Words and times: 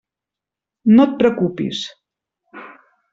No 0.99 1.05
et 1.09 1.13
preocupis. 1.19 1.83